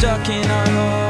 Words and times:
stuck 0.00 0.30
in 0.30 0.50
our 0.50 0.66
homes. 0.70 1.09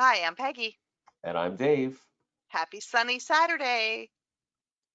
Hi, 0.00 0.24
I'm 0.24 0.36
Peggy. 0.36 0.78
And 1.24 1.36
I'm 1.36 1.56
Dave. 1.56 2.00
Happy 2.46 2.78
sunny 2.78 3.18
Saturday. 3.18 4.10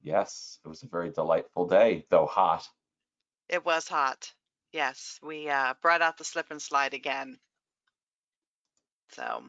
Yes, 0.02 0.60
it 0.64 0.70
was 0.70 0.84
a 0.84 0.88
very 0.88 1.12
delightful 1.12 1.68
day, 1.68 2.06
though 2.10 2.26
hot. 2.26 2.66
It 3.50 3.66
was 3.66 3.86
hot. 3.86 4.32
Yes, 4.72 5.20
we 5.22 5.50
uh, 5.50 5.74
brought 5.82 6.02
out 6.02 6.18
the 6.18 6.24
slip 6.24 6.52
and 6.52 6.62
slide 6.62 6.94
again. 6.94 7.38
So, 9.12 9.44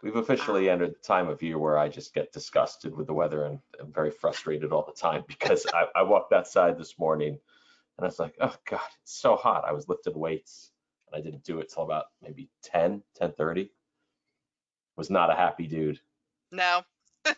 We've 0.00 0.14
officially 0.14 0.70
entered 0.70 0.94
the 0.94 1.04
time 1.04 1.28
of 1.28 1.42
year 1.42 1.58
where 1.58 1.76
I 1.76 1.88
just 1.88 2.14
get 2.14 2.32
disgusted 2.32 2.96
with 2.96 3.08
the 3.08 3.14
weather 3.14 3.46
and 3.46 3.58
I'm 3.80 3.92
very 3.92 4.12
frustrated 4.12 4.70
all 4.70 4.86
the 4.86 4.92
time 4.92 5.24
because 5.28 5.66
I, 5.74 5.86
I 5.96 6.02
walked 6.04 6.32
outside 6.32 6.78
this 6.78 7.00
morning 7.00 7.32
and 7.32 8.04
I 8.04 8.06
was 8.06 8.20
like, 8.20 8.36
oh 8.40 8.54
God, 8.70 8.80
it's 9.02 9.20
so 9.20 9.34
hot. 9.34 9.64
I 9.66 9.72
was 9.72 9.88
lifting 9.88 10.16
weights 10.16 10.70
and 11.08 11.20
I 11.20 11.20
didn't 11.20 11.42
do 11.42 11.58
it 11.58 11.72
till 11.74 11.82
about 11.82 12.04
maybe 12.22 12.48
10, 12.62 13.02
10:30. 13.20 13.68
Was 14.96 15.10
not 15.10 15.30
a 15.30 15.34
happy 15.34 15.66
dude. 15.66 16.00
no. 16.50 16.82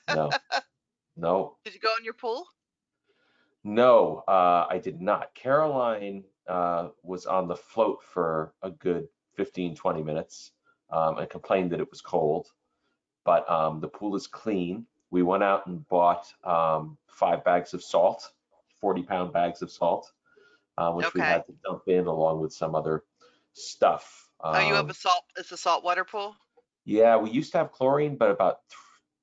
No, 0.09 0.31
no, 1.17 1.57
Did 1.65 1.75
you 1.75 1.81
go 1.81 1.91
in 1.99 2.05
your 2.05 2.15
pool? 2.15 2.47
no, 3.63 4.25
uh, 4.29 4.67
I 4.69 4.79
did 4.79 5.01
not. 5.01 5.35
Caroline 5.35 6.25
uh, 6.49 6.89
was 7.03 7.27
on 7.27 7.49
the 7.49 7.57
float 7.57 8.03
for 8.03 8.55
a 8.63 8.71
good 8.71 9.09
15, 9.37 9.77
20 9.77 10.03
minutes 10.03 10.53
um, 10.91 11.19
and 11.19 11.29
complained 11.29 11.71
that 11.73 11.81
it 11.81 11.91
was 11.91 12.01
cold. 12.01 12.49
But 13.25 13.49
um, 13.51 13.81
the 13.81 13.89
pool 13.89 14.17
is 14.17 14.27
clean. 14.27 14.87
We 15.11 15.23
went 15.23 15.43
out 15.43 15.67
and 15.67 15.87
bought 15.89 16.33
um, 16.45 16.97
five 17.09 17.45
bags 17.45 17.75
of 17.75 17.83
salt, 17.83 18.33
40 18.81 19.03
pound 19.03 19.33
bags 19.33 19.61
of 19.63 19.71
salt, 19.71 20.13
uh, 20.79 20.93
which 20.93 21.13
we 21.15 21.21
had 21.21 21.47
to 21.47 21.53
dump 21.65 21.83
in 21.89 22.07
along 22.07 22.41
with 22.41 22.53
some 22.53 22.75
other 22.75 23.05
stuff. 23.53 24.29
oh, 24.41 24.59
you 24.61 24.75
have 24.75 24.85
Um, 24.85 24.91
a 24.91 24.95
salt, 24.95 25.25
it's 25.37 25.53
a 25.53 25.57
saltwater 25.57 26.05
pool? 26.05 26.35
Yeah, 26.85 27.17
we 27.17 27.31
used 27.31 27.53
to 27.53 27.59
have 27.59 27.73
chlorine, 27.73 28.17
but 28.17 28.31
about 28.31 28.61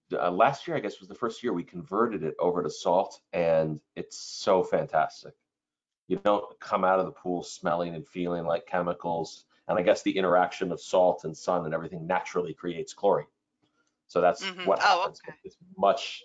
th- 0.09 0.21
uh, 0.21 0.31
last 0.31 0.67
year, 0.67 0.77
I 0.77 0.79
guess 0.79 0.99
was 0.99 1.09
the 1.09 1.15
first 1.15 1.43
year 1.43 1.53
we 1.53 1.63
converted 1.63 2.23
it 2.23 2.35
over 2.39 2.63
to 2.63 2.69
salt, 2.69 3.21
and 3.33 3.79
it's 3.95 4.17
so 4.17 4.63
fantastic. 4.63 5.33
You 6.07 6.17
don't 6.17 6.59
come 6.59 6.83
out 6.83 6.99
of 6.99 7.05
the 7.05 7.11
pool 7.11 7.43
smelling 7.43 7.95
and 7.95 8.05
feeling 8.07 8.45
like 8.45 8.65
chemicals, 8.65 9.45
and 9.67 9.77
I 9.77 9.81
guess 9.83 10.01
the 10.03 10.17
interaction 10.17 10.71
of 10.71 10.81
salt 10.81 11.23
and 11.23 11.35
sun 11.37 11.65
and 11.65 11.73
everything 11.73 12.05
naturally 12.07 12.53
creates 12.53 12.93
chlorine. 12.93 13.27
So 14.07 14.19
that's 14.21 14.43
Mhm. 14.43 14.65
what 14.65 14.79
Oh, 14.83 15.01
happens. 15.03 15.21
okay. 15.25 15.37
It's 15.43 15.57
much, 15.77 16.23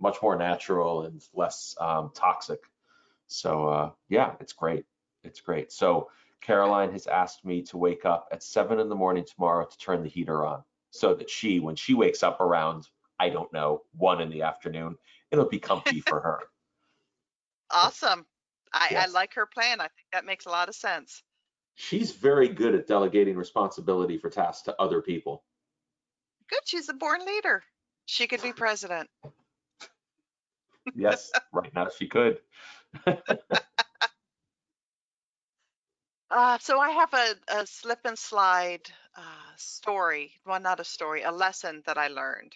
much 0.00 0.20
more 0.22 0.36
natural 0.36 1.02
and 1.02 1.22
less 1.34 1.76
um, 1.80 2.10
toxic. 2.14 2.60
So 3.28 3.68
uh, 3.68 3.90
yeah, 4.08 4.34
it's 4.40 4.52
great. 4.52 4.84
It's 5.24 5.40
great. 5.40 5.72
So 5.72 6.10
Caroline 6.42 6.92
has 6.92 7.06
asked 7.06 7.44
me 7.44 7.62
to 7.62 7.78
wake 7.78 8.04
up 8.04 8.28
at 8.32 8.42
seven 8.42 8.80
in 8.80 8.88
the 8.88 8.94
morning 8.96 9.24
tomorrow 9.24 9.64
to 9.64 9.78
turn 9.78 10.02
the 10.02 10.08
heater 10.08 10.44
on 10.44 10.62
so 10.92 11.14
that 11.14 11.30
she, 11.30 11.58
when 11.58 11.74
she 11.74 11.94
wakes 11.94 12.22
up 12.22 12.40
around, 12.40 12.86
I 13.18 13.30
don't 13.30 13.52
know, 13.52 13.82
one 13.96 14.20
in 14.20 14.30
the 14.30 14.42
afternoon, 14.42 14.96
it'll 15.30 15.48
be 15.48 15.58
comfy 15.58 16.00
for 16.00 16.20
her. 16.20 16.38
Awesome. 17.74 18.26
I, 18.74 18.94
I 18.98 19.06
like 19.06 19.32
her 19.32 19.46
plan. 19.46 19.80
I 19.80 19.84
think 19.84 20.06
that 20.12 20.26
makes 20.26 20.44
a 20.44 20.50
lot 20.50 20.68
of 20.68 20.74
sense. 20.74 21.22
She's 21.74 22.12
very 22.12 22.46
good 22.48 22.74
at 22.74 22.86
delegating 22.86 23.34
responsibility 23.34 24.18
for 24.18 24.28
tasks 24.28 24.64
to 24.64 24.78
other 24.78 25.00
people. 25.00 25.42
Good. 26.50 26.60
She's 26.66 26.90
a 26.90 26.92
born 26.92 27.24
leader. 27.24 27.62
She 28.04 28.26
could 28.26 28.42
be 28.42 28.52
president. 28.52 29.08
Yes, 30.94 31.30
right 31.50 31.74
now 31.74 31.88
she 31.96 32.08
could. 32.08 32.40
Uh, 36.32 36.58
so 36.58 36.80
I 36.80 36.90
have 36.90 37.14
a, 37.14 37.36
a 37.60 37.66
slip 37.66 38.00
and 38.06 38.18
slide 38.18 38.90
uh, 39.16 39.22
story. 39.56 40.32
Well, 40.46 40.60
not 40.60 40.80
a 40.80 40.84
story, 40.84 41.22
a 41.22 41.32
lesson 41.32 41.82
that 41.86 41.98
I 41.98 42.08
learned. 42.08 42.54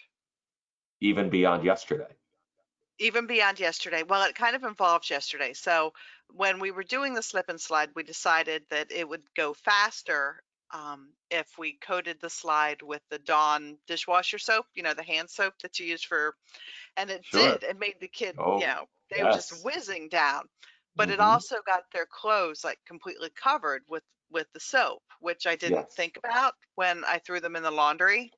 Even 1.01 1.29
beyond 1.29 1.63
yesterday. 1.63 2.15
even 2.99 3.27
beyond 3.27 3.59
yesterday. 3.59 4.03
Well, 4.03 4.23
it 4.27 4.35
kind 4.35 4.55
of 4.55 4.63
involves 4.63 5.09
yesterday. 5.09 5.53
So 5.53 5.93
when 6.29 6.59
we 6.59 6.71
were 6.71 6.83
doing 6.83 7.13
the 7.13 7.21
slip 7.21 7.49
and 7.49 7.61
slide, 7.61 7.91
we 7.95 8.03
decided 8.03 8.63
that 8.71 8.91
it 8.91 9.07
would 9.07 9.23
go 9.35 9.53
faster 9.53 10.43
um, 10.73 11.09
if 11.29 11.47
we 11.59 11.73
coated 11.73 12.19
the 12.21 12.29
slide 12.29 12.81
with 12.81 13.01
the 13.09 13.19
Dawn 13.19 13.77
dishwasher 13.87 14.39
soap, 14.39 14.65
you 14.75 14.83
know, 14.83 14.93
the 14.95 15.03
hand 15.03 15.29
soap 15.29 15.53
that 15.61 15.79
you 15.79 15.85
use 15.87 16.03
for, 16.03 16.35
and 16.97 17.09
it 17.11 17.23
Sure. 17.23 17.59
did. 17.59 17.63
It 17.63 17.79
made 17.79 17.95
the 18.01 18.07
kid, 18.07 18.35
Oh, 18.39 18.59
you 18.59 18.67
know, 18.67 18.85
they 19.11 19.23
were 19.23 19.31
just 19.31 19.63
whizzing 19.63 20.09
down. 20.09 20.49
But 20.97 21.09
it 21.09 21.19
Mhm. 21.19 21.21
also 21.21 21.61
got 21.65 21.85
their 21.93 22.05
clothes 22.07 22.63
like 22.63 22.79
completely 22.85 23.29
covered 23.31 23.83
with 23.87 24.03
with 24.29 24.51
the 24.53 24.59
soap, 24.59 25.03
which 25.21 25.47
I 25.47 25.55
didn't 25.55 25.85
Yes. 25.85 25.95
think 25.95 26.17
about 26.17 26.55
when 26.75 27.05
I 27.05 27.19
threw 27.19 27.39
them 27.39 27.55
in 27.55 27.63
the 27.63 27.71
laundry. 27.71 28.33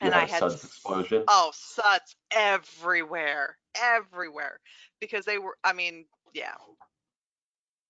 You 0.00 0.10
and 0.10 0.14
I 0.14 0.24
had 0.26 0.38
suds 0.38 0.64
explosion. 0.64 1.24
Oh, 1.28 1.52
suds 1.54 2.16
everywhere, 2.32 3.58
everywhere, 3.76 4.60
because 5.00 5.24
they 5.24 5.38
were. 5.38 5.56
I 5.64 5.72
mean, 5.72 6.08
yeah. 6.34 6.56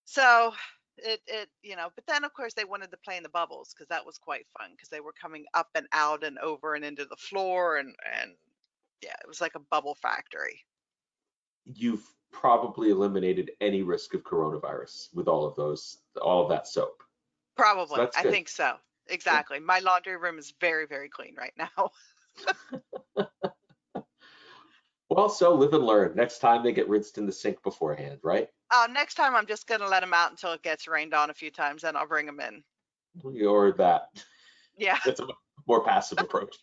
So 0.05 0.55
it 0.97 1.23
it 1.27 1.51
you 1.63 1.75
know, 1.77 1.91
but 1.95 2.07
then 2.07 2.25
of 2.25 2.33
course 2.34 2.55
they 2.55 2.65
wanted 2.65 2.91
to 2.93 2.97
play 2.99 3.17
in 3.17 3.23
the 3.23 3.29
bubbles 3.29 3.73
because 3.75 3.89
that 3.89 4.07
was 4.07 4.19
quite 4.19 4.47
fun 4.59 4.73
because 4.73 4.89
they 4.91 5.01
were 5.01 5.13
coming 5.13 5.45
up 5.55 5.71
and 5.75 5.89
out 5.93 6.23
and 6.25 6.39
over 6.39 6.75
and 6.75 6.84
into 6.84 7.05
the 7.05 7.17
floor 7.17 7.79
and 7.79 7.97
and 8.05 8.37
yeah, 9.03 9.17
it 9.23 9.29
was 9.29 9.41
like 9.41 9.55
a 9.57 9.61
bubble 9.61 9.97
factory. 9.97 10.63
You've 11.65 12.05
probably 12.33 12.91
eliminated 12.91 13.53
any 13.61 13.83
risk 13.83 14.15
of 14.15 14.25
coronavirus 14.25 15.15
with 15.15 15.28
all 15.28 15.45
of 15.45 15.55
those, 15.56 15.99
all 16.21 16.43
of 16.43 16.49
that 16.49 16.67
soap. 16.67 17.03
Probably, 17.56 17.99
that's 17.99 18.17
I 18.17 18.23
think 18.23 18.49
so. 18.49 18.77
Exactly. 19.09 19.59
My 19.61 19.81
laundry 19.81 20.17
room 20.17 20.39
is 20.39 20.55
very 20.61 20.87
very 20.87 21.09
clean 21.09 21.34
right 21.37 21.53
now. 21.59 21.91
Well, 25.15 25.28
so 25.28 25.55
live 25.55 25.75
and 25.75 25.84
learn. 25.84 26.15
Next 26.17 26.39
time 26.39 26.62
they 26.62 26.72
get 26.72 26.89
rinsed 26.89 27.19
in 27.19 27.27
the 27.27 27.33
sink 27.33 27.62
beforehand, 27.62 28.21
right? 28.22 28.49
Uh, 28.71 28.89
next 28.91 29.15
time 29.17 29.34
I'm 29.34 29.47
just 29.47 29.67
gonna 29.67 29.87
let 29.87 30.01
them 30.01 30.15
out 30.15 30.31
until 30.31 30.53
it 30.53 30.62
gets 30.62 30.89
rained 30.89 31.12
on 31.12 31.28
a 31.28 31.34
few 31.34 31.51
times, 31.51 31.83
then 31.83 31.97
I'll 31.97 32.06
bring 32.09 32.25
them 32.25 32.41
in. 32.41 32.65
Or 33.47 33.72
that. 33.72 34.09
Yeah, 34.75 34.99
That's 35.05 35.21
a 35.21 35.27
more 35.69 35.84
passive 35.84 36.19
approach. 36.21 36.56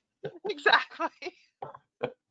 exactly. 0.50 1.10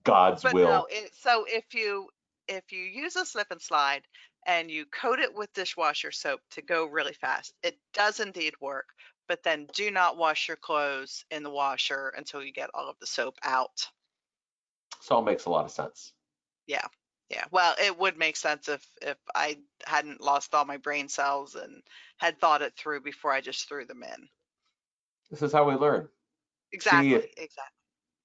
God's 0.03 0.43
but 0.43 0.55
will. 0.55 0.69
no 0.69 0.87
it, 0.91 1.13
so 1.15 1.45
if 1.47 1.73
you 1.73 2.09
if 2.49 2.73
you 2.73 2.81
use 2.81 3.17
a 3.17 3.27
slip 3.27 3.49
and 3.51 3.61
slide 3.63 4.07
and 4.47 4.71
you 4.71 4.87
coat 4.87 5.19
it 5.21 5.35
with 5.35 5.53
dishwasher 5.53 6.11
soap 6.13 6.41
to 6.51 6.63
go 6.63 6.87
really 6.87 7.13
fast 7.15 7.55
it 7.63 7.79
does 7.93 8.21
indeed 8.21 8.55
work 8.61 8.89
but 9.29 9.43
then 9.43 9.67
do 9.75 9.91
not 9.91 10.17
wash 10.17 10.49
your 10.49 10.57
clothes 10.57 11.25
in 11.31 11.43
the 11.43 11.51
washer 11.51 12.09
until 12.17 12.43
you 12.43 12.53
get 12.53 12.71
all 12.75 12.89
of 12.89 12.99
the 13.01 13.07
soap 13.07 13.37
out 13.43 13.89
So 15.01 15.17
all 15.17 15.23
makes 15.23 15.47
a 15.47 15.51
lot 15.51 15.65
of 15.65 15.71
sense. 15.73 16.13
yeah 16.67 16.87
Yeah. 17.29 17.45
well 17.51 17.75
it 17.79 17.99
would 17.99 18.17
make 18.17 18.37
sense 18.37 18.69
if 18.69 18.87
if 19.03 19.19
i 19.35 19.59
hadn't 19.87 20.21
lost 20.21 20.55
all 20.55 20.65
my 20.65 20.77
brain 20.77 21.09
cells 21.09 21.55
and 21.55 21.83
had 22.19 22.39
thought 22.41 22.63
it 22.63 22.77
through 22.77 23.01
before 23.03 23.33
i 23.33 23.41
just 23.41 23.69
threw 23.69 23.85
them 23.85 24.03
in 24.03 24.29
This 25.31 25.43
is 25.43 25.53
how 25.53 25.65
we 25.69 25.75
learn. 25.75 26.09
exactly 26.73 27.11
it- 27.15 27.35
exactly 27.37 27.73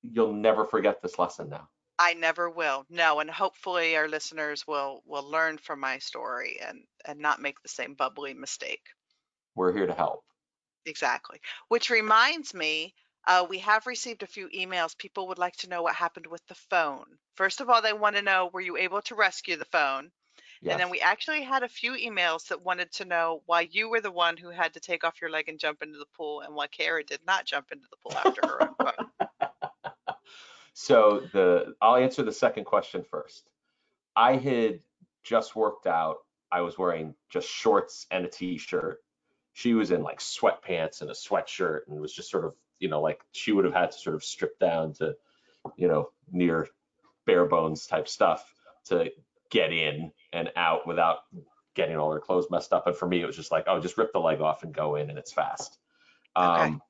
You'll 0.04 0.34
never 0.34 0.66
forget 0.66 1.02
this 1.02 1.18
lesson 1.18 1.50
now. 1.50 1.70
I 2.00 2.14
never 2.14 2.50
will. 2.50 2.86
No, 2.90 3.20
and 3.20 3.30
hopefully 3.30 3.96
our 3.96 4.08
listeners 4.08 4.66
will 4.68 5.04
will 5.06 5.30
learn 5.30 5.58
from 5.58 5.80
my 5.80 6.00
story 6.00 6.60
and 6.66 6.84
and 7.06 7.20
not 7.20 7.42
make 7.42 7.62
the 7.62 7.70
same 7.70 7.94
bubbly 7.94 8.34
mistake. 8.34 8.84
We're 9.56 9.74
here 9.74 9.88
to 9.88 9.94
help. 9.94 10.24
Exactly. 10.86 11.40
Which 11.70 11.90
reminds 11.90 12.54
me, 12.54 12.94
uh, 13.26 13.46
we 13.48 13.60
have 13.60 13.88
received 13.88 14.24
a 14.24 14.28
few 14.28 14.50
emails. 14.50 14.98
People 14.98 15.28
would 15.28 15.38
like 15.38 15.56
to 15.58 15.70
know 15.70 15.82
what 15.82 15.96
happened 15.96 16.28
with 16.28 16.46
the 16.48 16.56
phone. 16.56 17.06
First 17.36 17.62
of 17.62 17.70
all, 17.70 17.82
they 17.82 17.94
want 17.94 18.16
to 18.16 18.22
know 18.22 18.50
were 18.52 18.62
you 18.62 18.78
able 18.78 19.02
to 19.04 19.16
rescue 19.16 19.56
the 19.56 19.66
phone? 19.66 20.12
Yes. 20.62 20.74
And 20.74 20.80
then 20.80 20.90
we 20.90 21.02
actually 21.02 21.44
had 21.44 21.64
a 21.64 21.70
few 21.70 21.94
emails 21.94 22.48
that 22.48 22.64
wanted 22.64 22.92
to 22.94 23.06
know 23.06 23.44
why 23.46 23.68
you 23.70 23.90
were 23.90 24.02
the 24.02 24.12
one 24.12 24.38
who 24.38 24.50
had 24.50 24.74
to 24.74 24.80
take 24.80 25.04
off 25.04 25.20
your 25.22 25.30
leg 25.30 25.50
and 25.50 25.60
jump 25.60 25.82
into 25.82 26.00
the 26.00 26.06
pool, 26.16 26.42
and 26.42 26.56
why 26.56 26.68
Kara 26.68 27.04
did 27.04 27.20
not 27.26 27.46
jump 27.46 27.72
into 27.72 27.86
the 27.90 27.98
pool 27.98 28.18
after 28.18 28.42
her 28.48 28.64
own 28.64 28.76
phone. 28.80 29.10
So 30.74 31.24
the 31.32 31.76
I'll 31.82 31.96
answer 31.96 32.24
the 32.24 32.32
second 32.32 32.66
question 32.66 33.04
first. 33.10 33.50
I 34.16 34.38
had 34.38 34.80
just 35.24 35.56
worked 35.56 35.88
out. 35.88 36.18
I 36.52 36.62
was 36.62 36.78
wearing 36.78 37.16
just 37.30 37.48
shorts 37.50 38.06
and 38.12 38.26
a 38.26 38.30
t-shirt 38.30 39.00
she 39.54 39.76
was 39.76 39.92
in 39.92 40.02
like 40.02 40.20
sweatpants 40.20 41.02
and 41.02 41.10
a 41.10 41.14
sweatshirt 41.14 41.82
and 41.88 42.00
was 42.02 42.14
just 42.14 42.30
sort 42.30 42.44
of, 42.44 42.56
you 42.80 42.90
know, 42.90 43.02
like 43.02 43.22
she 43.32 43.52
would 43.52 43.66
have 43.66 43.74
had 43.74 43.92
to 43.92 43.98
sort 43.98 44.16
of 44.16 44.24
strip 44.24 44.60
down 44.60 44.94
to, 44.94 45.16
you 45.78 45.88
know, 45.88 46.10
near 46.32 46.68
bare 47.26 47.46
bones 47.46 47.86
type 47.86 48.08
stuff 48.08 48.52
to 48.86 49.12
get 49.52 49.72
in 49.72 50.12
and 50.34 50.52
out 50.56 50.88
without 50.88 51.20
getting 51.76 51.96
all 51.96 52.12
her 52.12 52.20
clothes 52.20 52.48
messed 52.50 52.74
up. 52.74 52.88
And 52.88 52.96
for 52.96 53.08
me, 53.08 53.22
it 53.22 53.28
was 53.28 53.36
just 53.36 53.52
like, 53.52 53.66
oh, 53.68 53.80
just 53.80 53.98
rip 53.98 54.12
the 54.12 54.20
leg 54.20 54.42
off 54.42 54.64
and 54.64 54.74
go 54.74 54.96
in 54.96 55.10
and 55.10 55.20
it's 55.20 55.32
fast. 55.32 55.78
Okay. 56.36 56.64
Um, 56.64 56.82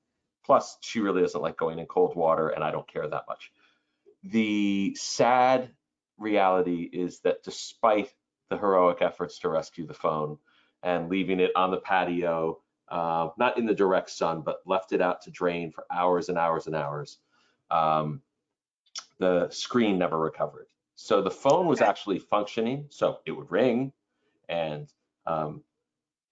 plus, 0.45 0.77
she 0.79 1.01
really 1.01 1.21
doesn't 1.21 1.41
like 1.41 1.57
going 1.57 1.79
in 1.79 1.85
cold 1.85 2.15
water 2.15 2.47
and 2.47 2.63
I 2.63 2.71
don't 2.71 2.87
care 2.87 3.07
that 3.07 3.25
much. 3.27 3.51
The 4.23 4.95
sad 4.95 5.71
reality 6.17 6.89
is 6.91 7.19
that 7.21 7.43
despite 7.43 8.13
the 8.49 8.57
heroic 8.57 9.01
efforts 9.01 9.39
to 9.39 9.49
rescue 9.49 9.85
the 9.85 9.93
phone 9.93 10.37
and 10.81 11.09
leaving 11.09 11.39
it 11.39 11.51
on 11.55 11.71
the 11.71 11.77
patio, 11.77 12.61
uh, 12.89 13.29
not 13.37 13.57
in 13.57 13.65
the 13.65 13.73
direct 13.73 14.09
sun, 14.09 14.41
but 14.41 14.61
left 14.65 14.93
it 14.93 15.01
out 15.01 15.21
to 15.23 15.31
drain 15.31 15.71
for 15.71 15.85
hours 15.91 16.29
and 16.29 16.37
hours 16.37 16.67
and 16.67 16.75
hours, 16.75 17.17
um, 17.71 18.21
the 19.19 19.49
screen 19.49 19.97
never 19.97 20.17
recovered. 20.17 20.67
So 20.95 21.21
the 21.21 21.31
phone 21.31 21.67
was 21.67 21.81
actually 21.81 22.19
functioning, 22.19 22.85
so 22.89 23.19
it 23.25 23.31
would 23.31 23.51
ring, 23.51 23.91
and 24.47 24.87
um, 25.25 25.63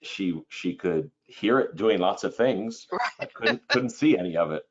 she 0.02 0.42
she 0.50 0.76
could 0.76 1.10
hear 1.24 1.60
it 1.60 1.76
doing 1.76 2.00
lots 2.00 2.24
of 2.24 2.36
things. 2.36 2.88
Right. 2.92 3.34
couldn't 3.34 3.68
couldn't 3.68 3.90
see 3.90 4.18
any 4.18 4.38
of 4.38 4.52
it. 4.52 4.64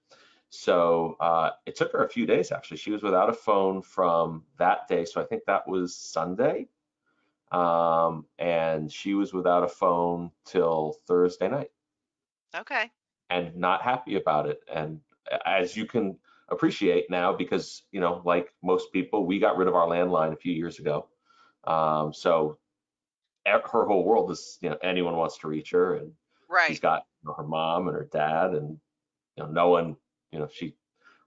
So 0.51 1.17
uh, 1.21 1.53
it 1.67 1.77
took 1.77 1.93
her 1.93 2.05
a 2.05 2.11
few 2.11 2.27
days 2.27 2.53
actually. 2.53 2.79
She 2.79 2.91
was 2.93 3.03
without 3.03 3.31
a 3.31 3.35
phone 3.35 3.83
from 3.83 4.47
that 4.59 4.89
day. 4.89 5.05
So 5.05 5.21
I 5.23 5.25
think 5.25 5.45
that 5.47 5.69
was 5.69 5.97
Sunday. 5.97 6.69
Um, 7.53 8.27
and 8.39 8.93
she 8.93 9.15
was 9.15 9.35
without 9.35 9.65
a 9.65 9.69
phone 9.69 10.33
till 10.45 10.95
Thursday 11.07 11.49
night 11.49 11.73
Okay. 12.55 12.93
and 13.29 13.57
not 13.57 13.83
happy 13.83 14.17
about 14.17 14.49
it. 14.49 14.61
And 14.73 15.01
as 15.47 15.77
you 15.77 15.87
can 15.87 16.19
appreciate 16.49 17.11
now, 17.11 17.33
because, 17.33 17.85
you 17.93 18.01
know, 18.01 18.23
like 18.25 18.55
most 18.63 18.93
people, 18.93 19.27
we 19.27 19.39
got 19.39 19.57
rid 19.57 19.69
of 19.69 19.75
our 19.75 19.87
landline 19.87 20.33
a 20.33 20.37
few 20.37 20.53
years 20.53 20.79
ago. 20.79 21.09
Um, 21.65 22.13
so 22.13 22.59
her 23.47 23.87
whole 23.87 24.05
world 24.05 24.31
is, 24.31 24.59
you 24.63 24.71
know, 24.71 24.79
anyone 24.83 25.17
wants 25.17 25.39
to 25.39 25.49
reach 25.49 25.71
her 25.73 25.97
and 25.97 26.15
she's 26.57 26.81
Right. 26.81 26.81
got 26.81 27.07
you 27.23 27.29
know, 27.29 27.35
her 27.35 27.45
mom 27.45 27.89
and 27.89 27.97
her 27.97 28.05
dad 28.05 28.55
and 28.55 28.81
you 29.37 29.45
know 29.45 29.51
no 29.51 29.69
one 29.71 29.97
you 30.33 30.39
know 30.39 30.49
she 30.53 30.75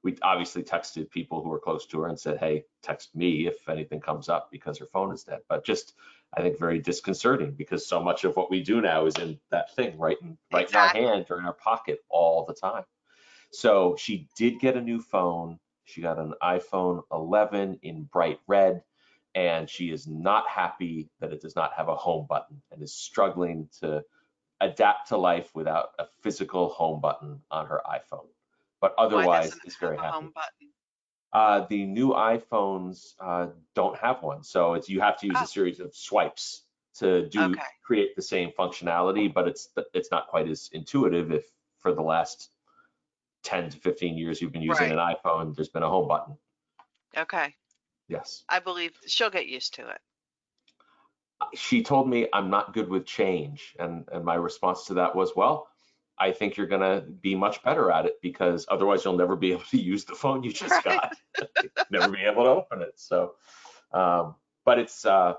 we 0.03 0.17
obviously 0.21 0.61
texted 0.61 1.09
people 1.09 1.41
who 1.41 1.49
were 1.49 1.59
close 1.59 1.85
to 1.85 1.99
her 2.01 2.07
and 2.07 2.19
said 2.19 2.37
hey 2.37 2.63
text 2.81 3.15
me 3.15 3.47
if 3.47 3.67
anything 3.69 3.99
comes 3.99 4.29
up 4.29 4.49
because 4.51 4.77
her 4.77 4.85
phone 4.85 5.13
is 5.13 5.23
dead 5.23 5.39
but 5.49 5.65
just 5.65 5.93
i 6.35 6.41
think 6.41 6.57
very 6.59 6.79
disconcerting 6.79 7.51
because 7.51 7.87
so 7.87 8.01
much 8.01 8.23
of 8.23 8.35
what 8.35 8.51
we 8.51 8.61
do 8.61 8.81
now 8.81 9.05
is 9.05 9.15
in 9.15 9.39
that 9.49 9.73
thing 9.75 9.97
right 9.97 10.17
in 10.21 10.37
right 10.51 10.65
Exactly. 10.65 11.01
in 11.01 11.05
our 11.07 11.13
hand 11.13 11.25
or 11.29 11.39
in 11.39 11.45
our 11.45 11.53
pocket 11.53 11.99
all 12.09 12.45
the 12.45 12.53
time 12.53 12.83
so 13.51 13.95
she 13.97 14.27
did 14.37 14.59
get 14.59 14.77
a 14.77 14.81
new 14.81 14.99
phone 14.99 15.59
she 15.85 16.01
got 16.01 16.19
an 16.19 16.33
iphone 16.43 17.01
11 17.11 17.79
in 17.83 18.03
bright 18.03 18.39
red 18.47 18.83
and 19.35 19.69
she 19.69 19.91
is 19.91 20.07
not 20.07 20.47
happy 20.47 21.09
that 21.19 21.33
it 21.33 21.41
does 21.41 21.55
not 21.55 21.73
have 21.73 21.89
a 21.89 21.95
home 21.95 22.25
button 22.29 22.61
and 22.71 22.81
is 22.81 22.93
struggling 22.93 23.67
to 23.79 24.03
adapt 24.61 25.09
to 25.09 25.17
life 25.17 25.49
without 25.53 25.89
a 25.99 26.05
physical 26.21 26.69
home 26.69 27.01
button 27.01 27.41
on 27.51 27.65
her 27.65 27.81
iPhone. 27.85 28.27
But 28.83 28.95
otherwise, 28.97 29.55
it 29.55 29.61
is 29.65 29.77
very 29.77 29.97
happy. 29.97 30.27
Uh, 31.31 31.65
the 31.69 31.85
new 31.85 32.09
iPhones 32.09 33.13
uh, 33.17 33.47
don't 33.75 33.97
have 33.97 34.21
one, 34.21 34.43
so 34.43 34.73
it's 34.73 34.89
you 34.89 34.99
have 34.99 35.17
to 35.19 35.25
use 35.27 35.37
Oh. 35.39 35.43
a 35.45 35.47
series 35.47 35.79
of 35.79 35.95
swipes 35.95 36.65
to 36.95 37.29
do 37.29 37.43
Okay. 37.43 37.61
create 37.81 38.13
the 38.17 38.21
same 38.21 38.51
functionality, 38.51 39.33
but 39.33 39.47
it's 39.47 39.69
it's 39.93 40.11
not 40.11 40.27
quite 40.27 40.49
as 40.49 40.69
intuitive. 40.73 41.31
If 41.31 41.45
for 41.79 41.93
the 41.93 42.01
last 42.01 42.49
10 43.43 43.69
to 43.69 43.77
15 43.77 44.17
years 44.17 44.41
you've 44.41 44.51
been 44.51 44.61
using 44.61 44.91
an 44.91 44.97
iPhone, 44.97 45.55
there's 45.55 45.69
been 45.69 45.83
a 45.83 45.89
home 45.89 46.09
button. 46.09 46.37
Okay. 47.15 47.55
Yes. 48.09 48.43
I 48.49 48.59
believe 48.59 48.91
she'll 49.07 49.29
get 49.29 49.47
used 49.47 49.75
to 49.75 49.87
it. 49.87 50.01
she 51.55 51.83
told 51.83 52.09
me 52.09 52.27
I'm 52.33 52.49
not 52.49 52.73
good 52.73 52.89
with 52.89 53.05
change. 53.05 53.75
And, 53.79 54.09
and 54.11 54.25
my 54.25 54.35
response 54.35 54.85
to 54.87 54.95
that 54.95 55.15
was, 55.15 55.31
well, 55.37 55.69
I 56.17 56.31
think 56.31 56.57
you're 56.57 56.67
going 56.67 56.81
to 56.81 57.01
be 57.09 57.35
much 57.35 57.63
better 57.63 57.91
at 57.91 58.05
it 58.05 58.21
because 58.21 58.65
otherwise 58.69 59.03
you'll 59.03 59.17
never 59.17 59.35
be 59.35 59.51
able 59.51 59.63
to 59.63 59.77
use 59.77 60.05
the 60.05 60.15
phone 60.15 60.43
you 60.43 60.51
just 60.53 60.85
Right. 60.85 60.99
got. 61.39 61.49
never 61.89 62.09
be 62.09 62.21
able 62.21 62.43
to 62.43 62.49
open 62.49 62.81
it. 62.81 62.93
So, 62.99 63.33
um, 63.91 64.35
but 64.65 64.79
it's, 64.79 65.05
uh, 65.05 65.33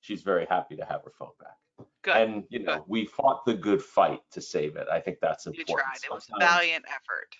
she's 0.00 0.22
very 0.22 0.46
happy 0.46 0.76
to 0.76 0.84
have 0.84 1.02
her 1.04 1.10
phone 1.18 1.32
back. 1.40 1.56
Good. 2.02 2.16
And, 2.16 2.44
you 2.48 2.60
know, 2.60 2.84
we 2.86 3.06
fought 3.06 3.44
the 3.44 3.54
good 3.54 3.82
fight 3.82 4.20
to 4.32 4.40
save 4.40 4.76
it. 4.76 4.86
I 4.90 5.00
think 5.00 5.18
that's 5.20 5.46
you 5.46 5.52
important. 5.52 5.86
tried. 5.86 6.04
It 6.04 6.14
was 6.14 6.28
a 6.34 6.38
valiant 6.38 6.84
effort. 6.88 7.36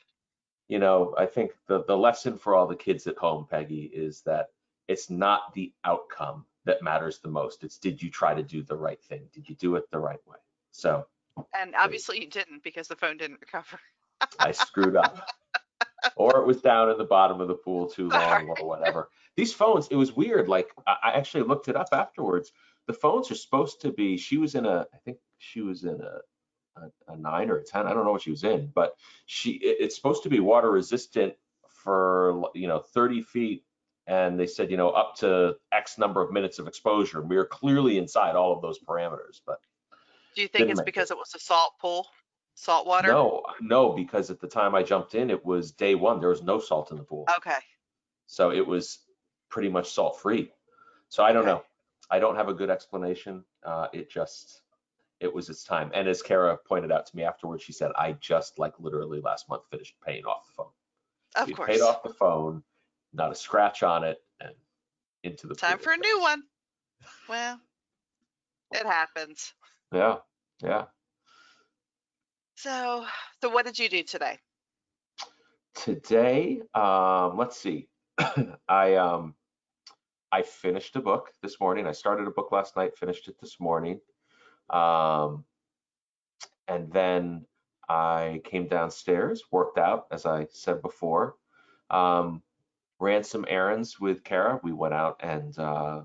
you 0.66 0.78
know, 0.78 1.14
I 1.16 1.26
think 1.26 1.52
the, 1.68 1.84
the 1.84 1.96
lesson 1.96 2.36
for 2.36 2.54
all 2.54 2.66
the 2.66 2.76
kids 2.76 3.06
at 3.06 3.16
home, 3.16 3.46
Peggy, 3.48 3.84
is 3.84 4.20
that 4.22 4.48
it's 4.88 5.08
not 5.10 5.54
the 5.54 5.72
outcome 5.84 6.44
that 6.64 6.82
matters 6.82 7.20
the 7.20 7.28
most. 7.28 7.62
It's 7.64 7.78
did 7.78 8.02
you 8.02 8.10
try 8.10 8.34
to 8.34 8.42
do 8.42 8.62
the 8.62 8.76
right 8.76 9.02
thing? 9.02 9.28
Did 9.32 9.48
you 9.48 9.54
do 9.54 9.76
it 9.76 9.90
the 9.90 9.98
right 9.98 10.20
way? 10.26 10.38
So 10.72 11.06
And 11.58 11.74
obviously 11.74 12.20
you 12.20 12.28
didn't 12.28 12.62
because 12.62 12.88
the 12.88 12.96
phone 12.96 13.16
didn't 13.16 13.40
recover. 13.40 13.78
I 14.38 14.52
screwed 14.52 14.96
up. 14.96 15.28
or 16.16 16.38
it 16.40 16.46
was 16.46 16.60
down 16.60 16.90
in 16.90 16.98
the 16.98 17.04
bottom 17.04 17.40
of 17.40 17.48
the 17.48 17.54
pool 17.54 17.88
too 17.88 18.08
long 18.20 18.48
or 18.48 18.66
whatever. 18.66 19.08
These 19.36 19.52
phones, 19.52 19.88
it 19.88 19.96
was 19.96 20.12
weird. 20.12 20.48
Like 20.48 20.68
I 20.86 21.12
actually 21.14 21.44
looked 21.44 21.68
it 21.68 21.76
up 21.76 21.88
afterwards. 21.92 22.52
The 22.86 22.92
phones 22.92 23.30
are 23.30 23.34
supposed 23.36 23.82
to 23.82 23.92
be, 23.92 24.16
she 24.16 24.38
was 24.38 24.54
in 24.54 24.66
a, 24.66 24.86
I 24.94 24.96
think 25.04 25.18
she 25.38 25.60
was 25.60 25.84
in 25.84 26.00
a, 26.00 26.80
a, 26.80 27.12
a 27.12 27.16
nine 27.16 27.50
or 27.50 27.58
a 27.58 27.64
10. 27.64 27.86
I 27.86 27.92
don't 27.94 28.04
know 28.04 28.12
what 28.12 28.22
she 28.22 28.30
was 28.30 28.44
in, 28.44 28.70
but 28.74 28.94
she, 29.26 29.52
it- 29.52 29.76
it's 29.80 29.96
supposed 29.96 30.22
to 30.24 30.30
be 30.30 30.40
water 30.40 30.70
resistant 30.70 31.34
for, 31.68 32.50
you 32.54 32.66
know, 32.68 32.78
30 32.80 33.22
feet. 33.22 33.64
And 34.06 34.40
they 34.40 34.46
said, 34.46 34.70
you 34.70 34.78
know, 34.78 34.88
up 34.88 35.16
to 35.16 35.56
X 35.70 35.98
number 35.98 36.22
of 36.22 36.32
minutes 36.32 36.58
of 36.58 36.66
exposure. 36.66 37.20
And 37.20 37.28
We 37.28 37.36
were 37.36 37.44
clearly 37.44 37.98
inside 37.98 38.36
all 38.36 38.52
of 38.54 38.62
those 38.62 38.78
parameters, 38.78 39.40
but 39.46 39.60
Do 40.34 40.42
you 40.42 40.48
think 40.48 40.70
it's 40.70 40.82
because 40.82 41.10
it 41.10 41.16
was 41.16 41.32
a 41.34 41.38
salt 41.38 41.72
pool? 41.80 42.06
Salt 42.54 42.86
water? 42.86 43.08
no, 43.08 43.42
no, 43.60 43.92
because 43.92 44.30
at 44.30 44.40
the 44.40 44.48
time 44.48 44.74
I 44.74 44.82
jumped 44.82 45.14
in, 45.14 45.30
it 45.30 45.44
was 45.44 45.70
day 45.70 45.94
one. 45.94 46.18
There 46.20 46.28
was 46.28 46.42
no 46.42 46.58
salt 46.58 46.90
in 46.90 46.96
the 46.96 47.04
pool. 47.04 47.24
Okay. 47.38 47.58
So 48.26 48.50
it 48.50 48.66
was 48.66 48.98
pretty 49.48 49.68
much 49.68 49.90
salt 49.90 50.20
free. 50.20 50.52
So 51.08 51.22
I 51.22 51.32
don't 51.32 51.42
Okay. 51.42 51.52
know. 51.52 51.64
I 52.10 52.18
don't 52.18 52.36
have 52.36 52.48
a 52.48 52.54
good 52.54 52.70
explanation. 52.70 53.44
Uh, 53.62 53.88
it 53.92 54.10
just, 54.10 54.62
it 55.20 55.32
was 55.32 55.48
its 55.50 55.62
time. 55.62 55.90
And 55.94 56.08
as 56.08 56.22
Kara 56.22 56.56
pointed 56.56 56.90
out 56.90 57.06
to 57.06 57.16
me 57.16 57.22
afterwards, 57.22 57.62
she 57.62 57.72
said, 57.72 57.92
I 57.96 58.12
just 58.12 58.58
like 58.58 58.74
literally 58.80 59.20
last 59.20 59.48
month 59.48 59.62
finished 59.70 59.94
paying 60.04 60.24
off 60.24 60.46
the 60.46 60.52
phone. 60.52 60.70
Of 61.36 61.46
We 61.46 61.54
course. 61.54 61.68
paid 61.68 61.80
off 61.80 62.02
the 62.02 62.10
phone, 62.14 62.62
not 63.12 63.30
a 63.30 63.34
scratch 63.34 63.82
on 63.82 64.04
it, 64.04 64.22
and 64.40 64.54
into 65.22 65.46
the 65.46 65.54
Time 65.54 65.78
for 65.78 65.92
a 65.92 65.96
new 65.96 66.20
one. 66.20 66.42
Well, 67.28 67.60
it 68.72 68.86
happens. 68.86 69.52
Yeah, 69.92 70.16
yeah. 70.62 70.84
So, 72.56 73.06
so 73.40 73.48
what 73.50 73.64
did 73.64 73.78
you 73.78 73.88
do 73.88 74.02
today? 74.02 74.38
Today, 75.74 76.60
um, 76.74 77.36
let's 77.36 77.56
see. 77.56 77.88
I 78.68 78.94
um, 78.94 79.34
I 80.30 80.42
finished 80.42 80.96
a 80.96 81.00
book 81.00 81.30
this 81.42 81.60
morning. 81.60 81.86
I 81.86 81.92
started 81.92 82.26
a 82.26 82.32
book 82.32 82.52
last 82.52 82.76
night, 82.76 82.98
finished 82.98 83.28
it 83.28 83.36
this 83.40 83.58
morning. 83.60 84.00
Um, 84.68 85.44
and 86.66 86.92
then 86.92 87.46
I 87.88 88.42
came 88.44 88.68
downstairs, 88.68 89.42
worked 89.50 89.78
out, 89.78 90.06
as 90.10 90.26
I 90.26 90.48
said 90.50 90.82
before. 90.82 91.36
Um, 91.90 92.42
ran 93.00 93.24
some 93.24 93.46
errands 93.48 93.98
with 93.98 94.24
Kara. 94.24 94.60
We 94.62 94.72
went 94.72 94.94
out 94.94 95.20
and 95.20 95.58
uh, 95.58 96.02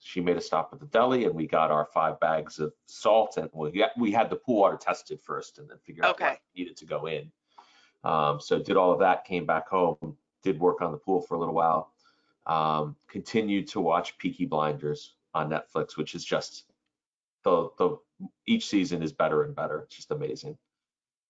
she 0.00 0.20
made 0.20 0.36
a 0.36 0.40
stop 0.40 0.70
at 0.72 0.80
the 0.80 0.86
deli, 0.86 1.24
and 1.24 1.34
we 1.34 1.46
got 1.46 1.70
our 1.70 1.86
five 1.86 2.18
bags 2.20 2.58
of 2.58 2.72
salt. 2.86 3.36
And 3.36 3.50
we 3.52 3.84
we 3.96 4.12
had 4.12 4.30
the 4.30 4.36
pool 4.36 4.60
water 4.60 4.76
tested 4.76 5.20
first, 5.22 5.58
and 5.58 5.68
then 5.68 5.78
figured 5.84 6.04
out 6.04 6.14
Okay. 6.14 6.30
what 6.30 6.40
needed 6.56 6.76
to 6.78 6.86
go 6.86 7.06
in. 7.06 7.30
Um, 8.04 8.40
so 8.40 8.58
did 8.58 8.76
all 8.76 8.92
of 8.92 9.00
that, 9.00 9.24
came 9.24 9.44
back 9.44 9.68
home, 9.68 10.16
did 10.42 10.58
work 10.60 10.80
on 10.82 10.92
the 10.92 10.98
pool 10.98 11.20
for 11.20 11.34
a 11.34 11.38
little 11.38 11.54
while. 11.54 11.92
Um, 12.46 12.96
continued 13.08 13.68
to 13.68 13.80
watch 13.80 14.16
Peaky 14.18 14.46
Blinders 14.46 15.14
on 15.34 15.50
Netflix, 15.50 15.96
which 15.96 16.14
is 16.14 16.24
just 16.24 16.64
the 17.44 17.68
the 17.78 17.98
each 18.46 18.66
season 18.68 19.02
is 19.02 19.12
better 19.12 19.42
and 19.44 19.54
better. 19.54 19.80
It's 19.80 19.96
just 19.96 20.10
amazing. 20.10 20.56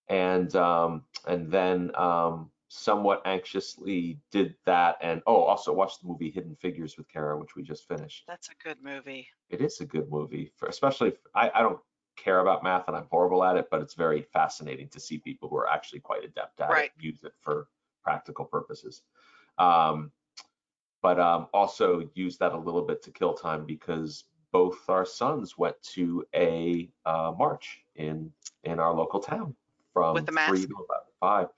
And 0.08 0.54
um, 0.56 1.04
and 1.26 1.50
then 1.50 1.90
um, 1.96 2.50
somewhat 2.68 3.22
anxiously 3.24 4.18
did 4.30 4.54
that, 4.64 4.98
and 5.00 5.22
oh, 5.26 5.42
also 5.42 5.72
watched 5.72 6.02
the 6.02 6.08
movie 6.08 6.30
Hidden 6.30 6.56
Figures 6.56 6.96
with 6.96 7.08
Kara, 7.08 7.38
which 7.38 7.56
we 7.56 7.62
just 7.62 7.88
finished. 7.88 8.24
That's 8.26 8.50
a 8.50 8.54
good 8.62 8.76
movie. 8.82 9.28
It 9.50 9.60
is 9.60 9.80
a 9.80 9.86
good 9.86 10.10
movie, 10.10 10.52
for, 10.56 10.68
especially 10.68 11.08
if, 11.08 11.14
I, 11.34 11.50
I 11.54 11.62
don't 11.62 11.80
care 12.16 12.40
about 12.40 12.62
math 12.62 12.88
and 12.88 12.96
I'm 12.96 13.06
horrible 13.10 13.42
at 13.44 13.56
it, 13.56 13.68
but 13.70 13.80
it's 13.80 13.94
very 13.94 14.22
fascinating 14.22 14.88
to 14.88 15.00
see 15.00 15.18
people 15.18 15.48
who 15.48 15.56
are 15.56 15.68
actually 15.68 16.00
quite 16.00 16.24
adept 16.24 16.60
at 16.60 16.68
Right. 16.68 16.92
it 16.98 17.02
use 17.02 17.22
it 17.24 17.32
for 17.40 17.68
practical 18.02 18.44
purposes. 18.44 19.02
Um, 19.56 20.10
but 21.00 21.18
um, 21.20 21.46
also 21.54 22.08
use 22.14 22.36
that 22.38 22.52
a 22.52 22.58
little 22.58 22.82
bit 22.82 23.02
to 23.04 23.10
kill 23.10 23.34
time 23.34 23.64
because 23.64 24.24
both 24.52 24.88
our 24.88 25.04
sons 25.04 25.56
went 25.56 25.80
to 25.82 26.24
a 26.34 26.90
uh, 27.06 27.32
march 27.38 27.80
in 27.94 28.32
in 28.64 28.80
our 28.80 28.92
local 28.92 29.20
town 29.20 29.54
from 29.92 30.14
With 30.14 30.26
the 30.26 30.32
three 30.32 30.66
to 30.66 30.74
about 30.74 31.06
five. 31.20 31.48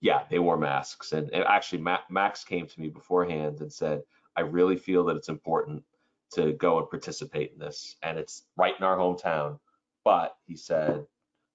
Yeah, 0.00 0.24
they 0.30 0.38
wore 0.38 0.56
masks, 0.56 1.12
and, 1.12 1.28
and 1.30 1.44
actually, 1.44 1.82
Ma- 1.82 2.06
Max 2.08 2.44
came 2.44 2.66
to 2.68 2.80
me 2.80 2.88
beforehand 2.88 3.60
and 3.60 3.72
said, 3.72 4.02
"I 4.36 4.42
really 4.42 4.76
feel 4.76 5.04
that 5.04 5.16
it's 5.16 5.28
important 5.28 5.84
to 6.34 6.52
go 6.52 6.78
and 6.78 6.88
participate 6.88 7.52
in 7.52 7.58
this, 7.58 7.96
and 8.02 8.18
it's 8.18 8.44
right 8.56 8.74
in 8.78 8.84
our 8.84 8.96
hometown." 8.96 9.58
But 10.04 10.36
he 10.46 10.56
said, 10.56 11.04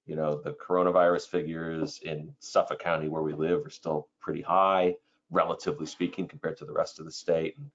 you 0.05 0.15
know, 0.17 0.41
the 0.41 0.53
coronavirus 0.53 1.29
figures 1.29 1.99
in 2.03 2.35
Suffolk 2.39 2.79
County 2.79 3.07
where 3.07 3.23
we 3.23 3.33
live 3.33 3.65
are 3.65 3.69
still 3.69 4.09
pretty 4.19 4.41
high, 4.41 4.95
relatively 5.31 5.85
speaking, 5.85 6.27
compared 6.27 6.57
to 6.57 6.65
the 6.65 6.73
rest 6.73 6.99
of 6.99 7.05
the 7.05 7.11
state. 7.11 7.57
And 7.57 7.71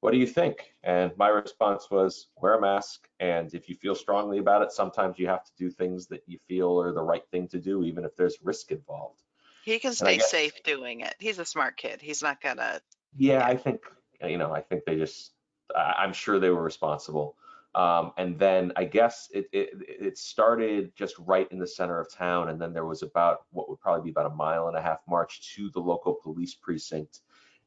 what 0.00 0.10
do 0.10 0.18
you 0.18 0.26
think? 0.26 0.74
And 0.82 1.16
my 1.16 1.28
response 1.28 1.90
was 1.90 2.28
wear 2.36 2.54
a 2.54 2.60
mask. 2.60 3.08
And 3.20 3.54
if 3.54 3.68
you 3.68 3.74
feel 3.74 3.94
strongly 3.94 4.38
about 4.38 4.62
it, 4.62 4.72
sometimes 4.72 5.18
you 5.18 5.26
have 5.28 5.44
to 5.44 5.52
do 5.56 5.70
things 5.70 6.06
that 6.08 6.22
you 6.26 6.38
feel 6.38 6.80
are 6.80 6.92
the 6.92 7.02
right 7.02 7.26
thing 7.30 7.48
to 7.48 7.58
do, 7.58 7.84
even 7.84 8.04
if 8.04 8.14
there's 8.16 8.36
risk 8.42 8.72
involved. 8.72 9.22
He 9.64 9.78
can 9.78 9.92
stay 9.92 10.16
guess- 10.16 10.30
safe 10.30 10.62
doing 10.64 11.00
it. 11.00 11.14
He's 11.18 11.38
a 11.38 11.44
smart 11.44 11.76
kid. 11.76 12.00
He's 12.00 12.22
not 12.22 12.40
gonna. 12.40 12.80
Yeah, 13.16 13.46
I 13.46 13.56
think, 13.56 13.82
you 14.22 14.38
know, 14.38 14.52
I 14.52 14.60
think 14.60 14.84
they 14.84 14.96
just, 14.96 15.32
I, 15.76 15.94
I'm 15.98 16.12
sure 16.12 16.38
they 16.38 16.50
were 16.50 16.62
responsible. 16.62 17.36
Um, 17.74 18.12
and 18.18 18.38
then 18.38 18.72
I 18.76 18.84
guess 18.84 19.28
it, 19.32 19.48
it, 19.52 19.70
it 19.88 20.18
started 20.18 20.94
just 20.94 21.14
right 21.18 21.50
in 21.50 21.58
the 21.58 21.66
center 21.66 21.98
of 21.98 22.12
town. 22.12 22.50
And 22.50 22.60
then 22.60 22.72
there 22.72 22.84
was 22.84 23.02
about 23.02 23.44
what 23.50 23.68
would 23.68 23.80
probably 23.80 24.04
be 24.04 24.10
about 24.10 24.30
a 24.30 24.34
mile 24.34 24.68
and 24.68 24.76
a 24.76 24.82
half 24.82 25.00
march 25.08 25.54
to 25.54 25.70
the 25.70 25.80
local 25.80 26.14
police 26.14 26.54
precinct. 26.54 27.20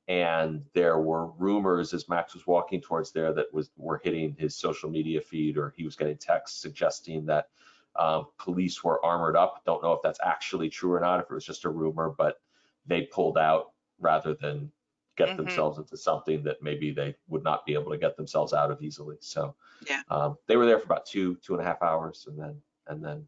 And 0.07 0.63
there 0.73 0.99
were 0.99 1.27
rumors 1.31 1.93
as 1.93 2.07
Max 2.07 2.35
was 2.35 2.45
walking 2.45 2.81
towards 2.81 3.11
there 3.11 3.33
that 3.33 3.51
was 3.51 3.71
were 3.77 3.99
hitting 4.03 4.35
his 4.37 4.55
social 4.55 4.89
media 4.89 5.21
feed 5.21 5.57
or 5.57 5.73
he 5.75 5.83
was 5.83 5.95
getting 5.95 6.17
texts 6.17 6.61
suggesting 6.61 7.25
that 7.25 7.49
um, 7.97 8.27
police 8.37 8.83
were 8.83 9.03
armored 9.05 9.35
up. 9.35 9.63
Don't 9.65 9.81
know 9.83 9.93
if 9.93 10.01
that's 10.01 10.19
actually 10.23 10.69
true 10.69 10.93
or 10.93 10.99
not, 10.99 11.19
if 11.19 11.25
it 11.29 11.33
was 11.33 11.45
just 11.45 11.65
a 11.65 11.69
rumor, 11.69 12.09
but 12.09 12.41
they 12.85 13.03
pulled 13.03 13.37
out 13.37 13.71
rather 13.99 14.33
than 14.33 14.71
get 15.15 15.29
Mhm. 15.29 15.37
themselves 15.37 15.77
into 15.77 15.95
something 15.95 16.43
that 16.43 16.61
maybe 16.61 16.91
they 16.91 17.15
would 17.29 17.43
not 17.43 17.65
be 17.65 17.73
able 17.73 17.91
to 17.91 17.97
get 17.97 18.17
themselves 18.17 18.53
out 18.53 18.69
of 18.69 18.81
easily. 18.81 19.17
So 19.21 19.55
Yeah. 19.87 20.01
um, 20.09 20.37
they 20.47 20.57
were 20.57 20.65
there 20.65 20.77
for 20.77 20.85
about 20.85 21.05
two, 21.05 21.35
two 21.37 21.53
and 21.53 21.61
a 21.61 21.65
half 21.65 21.81
hours 21.81 22.27
and 22.27 22.37
then 22.37 22.61
and 22.87 23.03
then 23.03 23.27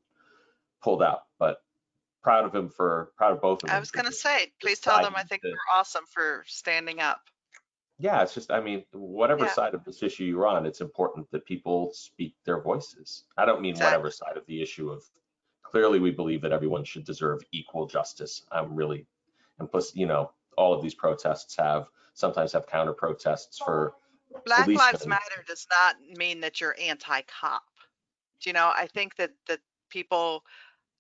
pulled 0.82 1.02
out. 1.02 1.28
But 1.40 1.64
proud 2.22 2.44
of 2.44 2.54
him 2.54 2.70
for 2.70 3.14
proud 3.16 3.32
of 3.32 3.42
both 3.42 3.64
of 3.64 3.70
them. 3.70 3.76
I 3.78 3.80
was 3.80 3.90
gonna 3.92 4.12
say, 4.12 4.52
please 4.60 4.80
tell 4.82 5.02
them 5.02 5.14
I 5.16 5.24
think 5.24 5.42
to- 5.44 5.48
they're 5.50 5.58
awesome 5.80 6.06
for 6.08 6.44
standing 6.46 7.00
up. 7.00 7.22
Yeah, 8.00 8.22
it's 8.22 8.34
just, 8.34 8.52
I 8.52 8.60
mean, 8.60 8.84
whatever 8.92 9.46
Yeah. 9.46 9.54
side 9.54 9.74
of 9.74 9.84
this 9.84 10.04
issue 10.04 10.24
you're 10.24 10.48
on, 10.48 10.66
it's 10.66 10.82
important 10.82 11.30
that 11.32 11.46
people 11.46 11.92
speak 11.94 12.36
their 12.46 12.62
voices. 12.62 13.26
I 13.38 13.46
don't 13.46 13.62
mean 13.62 13.76
whatever 13.76 14.12
side 14.12 14.38
of 14.38 14.46
the 14.46 14.62
issue 14.62 14.90
of, 14.90 15.04
clearly 15.64 16.00
we 16.00 16.12
believe 16.12 16.42
that 16.42 16.52
everyone 16.52 16.84
should 16.84 17.06
deserve 17.06 17.42
equal 17.52 17.88
justice. 17.88 18.44
I'm 18.52 18.76
really, 18.76 19.06
and 19.60 19.70
plus, 19.70 19.96
you 19.96 20.06
know, 20.06 20.32
all 20.58 20.74
of 20.74 20.82
these 20.82 20.96
protests 20.96 21.56
have, 21.58 21.88
sometimes 22.14 22.52
have 22.54 22.68
counter 22.68 22.94
protests 22.94 23.60
for, 23.60 23.96
Black 24.46 24.68
Lives. 24.68 25.08
Matter 25.08 25.44
does 25.48 25.66
not 25.72 25.96
mean 26.18 26.42
that 26.42 26.60
you're 26.60 26.76
anti-cop. 26.80 27.64
Do 28.42 28.50
you 28.50 28.54
know? 28.54 28.72
I 28.76 28.88
think 28.88 29.16
that 29.16 29.32
that 29.48 29.62
people 29.90 30.44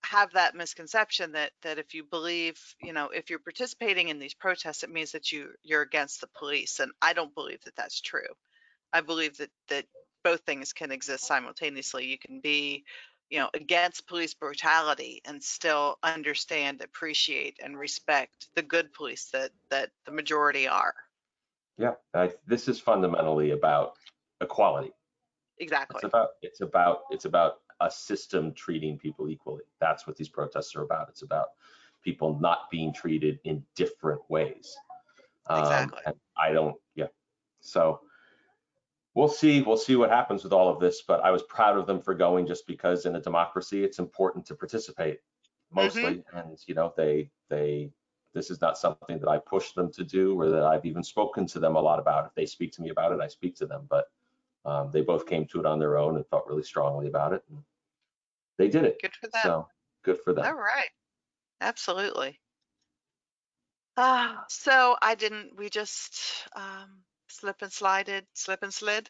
have 0.04 0.34
that 0.34 0.56
misconception 0.56 1.34
that 1.34 1.52
that 1.64 1.80
if 1.80 1.94
you 1.94 2.04
believe, 2.04 2.58
you 2.82 2.94
know, 2.94 3.10
if 3.10 3.30
you're 3.30 3.40
participating 3.40 4.10
in 4.10 4.20
these 4.20 4.34
protests, 4.34 4.84
it 4.84 4.90
means 4.90 5.12
that 5.12 5.32
you 5.32 5.50
you're 5.64 5.82
against 5.82 6.22
the 6.22 6.30
police, 6.38 6.80
and 6.80 6.92
I 7.02 7.14
don't 7.14 7.36
believe 7.36 7.62
that 7.66 7.76
that's 7.76 8.02
true. 8.02 8.28
I 8.94 9.02
believe 9.02 9.38
that 9.38 9.50
that 9.70 9.86
both 10.24 10.42
things 10.42 10.74
can 10.74 10.92
exist 10.92 11.26
simultaneously. 11.26 12.06
You 12.06 12.18
can 12.18 12.40
be, 12.42 12.86
you 13.30 13.40
know, 13.40 13.50
against 13.54 14.08
police 14.08 14.34
brutality 14.34 15.22
and 15.26 15.44
still 15.44 15.98
understand, 16.04 16.82
appreciate, 16.82 17.58
and 17.64 17.78
respect 17.78 18.48
the 18.56 18.62
good 18.62 18.94
police 18.94 19.30
that 19.34 19.52
that 19.70 19.90
the 20.06 20.12
majority 20.12 20.68
are. 20.68 20.94
yeah, 21.78 21.94
I, 22.14 22.32
this 22.46 22.68
is 22.68 22.80
fundamentally 22.80 23.52
about 23.52 23.94
equality. 24.42 24.92
Exactly. 25.60 25.98
It's 25.98 26.04
about, 26.06 26.30
it's 26.42 26.62
about, 26.62 27.00
it's 27.12 27.26
about 27.26 27.58
a 27.80 27.92
system 27.92 28.54
treating 28.54 28.98
people 28.98 29.30
equally. 29.30 29.64
That's 29.80 30.08
what 30.08 30.16
these 30.16 30.30
protests 30.30 30.76
are 30.76 30.84
about. 30.84 31.10
It's 31.10 31.22
about 31.22 31.50
people 32.04 32.40
not 32.40 32.70
being 32.72 32.94
treated 32.94 33.40
in 33.44 33.64
different 33.76 34.22
ways. 34.30 34.76
Um, 35.48 35.60
Exactly. 35.60 36.00
and 36.06 36.16
I 36.38 36.52
don't, 36.52 36.76
yeah. 36.96 37.08
So 37.60 38.02
we'll 39.14 39.28
see, 39.28 39.62
we'll 39.62 39.78
see 39.78 39.96
what 39.96 40.10
happens 40.10 40.44
with 40.44 40.54
all 40.54 40.70
of 40.70 40.80
this, 40.80 41.04
but 41.08 41.22
I 41.22 41.32
was 41.32 41.44
proud 41.44 41.78
of 41.78 41.88
them 41.88 42.02
for 42.02 42.14
going 42.14 42.48
just 42.48 42.68
because 42.68 43.06
in 43.06 43.16
a 43.16 43.22
democracy, 43.22 43.84
it's 43.84 44.00
important 44.00 44.46
to 44.48 44.56
participate 44.56 45.20
mostly. 45.72 46.24
And, 46.34 46.58
you 46.66 46.76
know, 46.76 46.94
they, 46.96 47.30
they, 47.50 47.92
this 48.34 48.52
is 48.52 48.62
not 48.62 48.78
something 48.78 49.20
that 49.20 49.30
I 49.30 49.40
push 49.40 49.72
them 49.72 49.92
to 49.94 50.04
do 50.04 50.40
or 50.40 50.50
that 50.50 50.64
I've 50.64 50.86
even 50.86 51.04
spoken 51.04 51.48
to 51.48 51.60
them 51.60 51.76
a 51.76 51.82
lot 51.82 52.00
about. 52.00 52.26
If 52.28 52.36
they 52.36 52.46
speak 52.46 52.72
to 52.74 52.82
me 52.82 52.90
about 52.90 53.12
it, 53.12 53.20
I 53.20 53.28
speak 53.28 53.56
to 53.58 53.66
them, 53.66 53.88
but 53.90 54.06
um, 54.68 54.92
they 54.92 55.02
both 55.02 55.26
came 55.26 55.46
to 55.48 55.60
it 55.62 55.66
on 55.66 55.80
their 55.80 55.98
own 55.98 56.18
and 56.18 56.28
felt 56.28 56.46
really 56.48 56.64
strongly 56.64 57.08
about 57.08 57.34
it. 57.34 57.44
And 57.50 57.64
they 58.58 58.68
did 58.68 58.84
it. 58.84 59.02
Good 59.02 59.16
for 59.16 59.28
them. 59.28 59.42
So 59.44 59.68
good 60.04 60.20
for 60.20 60.34
them. 60.34 60.56
right. 60.58 60.90
Absolutely. 61.62 62.40
Ah, 63.96 64.46
so 64.48 64.96
I 65.02 65.16
didn't, 65.16 65.58
we 65.58 65.70
just 65.70 66.48
um 66.56 67.04
slip 67.30 67.62
and 67.62 67.72
slided, 67.72 68.28
slip 68.34 68.62
and 68.62 68.74
slid, 68.74 69.10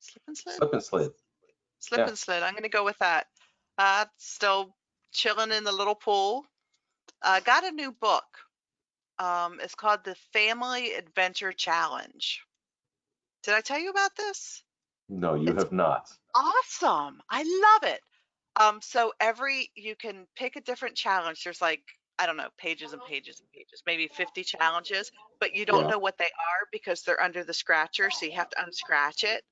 slip 0.00 0.22
and 0.26 0.36
slid, 0.36 0.56
Slip 0.58 0.72
and 0.72 0.82
slid. 0.82 1.12
slip 1.78 2.00
yeah. 2.00 2.08
and 2.08 2.18
slid. 2.18 2.42
I'm 2.42 2.54
gonna 2.54 2.68
go 2.68 2.84
with 2.84 2.98
that. 2.98 3.28
Uh, 3.78 4.06
still 4.18 4.74
chilling 5.12 5.52
in 5.52 5.64
the 5.64 5.72
little 5.72 5.94
pool. 5.94 6.44
Uh, 7.22 7.40
got 7.40 7.64
a 7.64 7.70
new 7.70 7.92
book. 7.92 8.24
Um, 9.18 9.60
it's 9.62 9.74
called 9.74 10.04
the 10.04 10.16
Family 10.32 10.92
Adventure 10.92 11.52
Challenge. 11.52 12.42
Did 13.42 13.54
I 13.54 13.60
tell 13.62 13.78
you 13.78 13.90
about 13.90 14.16
this? 14.16 14.62
No, 15.08 15.34
you 15.34 15.48
It's- 15.48 15.62
have 15.62 15.72
not. 15.72 16.10
awesome. 16.34 17.22
I 17.30 17.42
love 17.42 17.90
it. 17.92 18.02
Um, 18.56 18.80
so 18.80 19.12
every 19.20 19.70
you 19.74 19.94
can 19.96 20.26
pick 20.34 20.56
a 20.56 20.60
different 20.60 20.96
challenge. 20.96 21.44
There's 21.44 21.60
like 21.60 21.82
I 22.18 22.24
don't 22.24 22.38
know, 22.38 22.48
pages 22.56 22.94
and 22.94 23.04
pages 23.04 23.40
and 23.40 23.52
pages, 23.52 23.82
maybe 23.84 24.08
50 24.08 24.42
challenges, 24.42 25.12
but 25.38 25.54
you 25.54 25.66
don't 25.66 25.82
Yeah. 25.82 25.90
know 25.90 25.98
what 25.98 26.16
they 26.16 26.24
are 26.24 26.66
because 26.72 27.02
they're 27.02 27.20
under 27.20 27.44
the 27.44 27.52
scratcher, 27.52 28.10
so 28.10 28.24
you 28.24 28.32
have 28.32 28.48
to 28.48 28.64
unscratch 28.64 29.22
it. 29.22 29.44